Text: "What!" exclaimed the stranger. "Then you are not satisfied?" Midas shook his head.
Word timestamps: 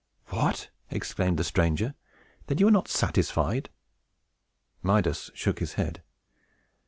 "What!" 0.29 0.71
exclaimed 0.89 1.37
the 1.37 1.43
stranger. 1.43 1.93
"Then 2.47 2.57
you 2.57 2.67
are 2.67 2.71
not 2.71 2.87
satisfied?" 2.87 3.69
Midas 4.81 5.29
shook 5.35 5.59
his 5.59 5.73
head. 5.73 6.01